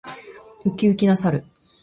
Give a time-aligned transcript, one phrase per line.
[0.65, 1.45] ウキウキな猿。